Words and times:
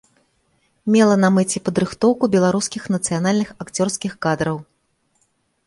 Мела 0.95 1.17
на 1.23 1.29
мэце 1.35 1.57
падрыхтоўку 1.69 2.31
беларускіх 2.37 2.83
нацыянальных 2.95 3.49
акцёрскіх 3.67 4.19
кадраў. 4.27 4.57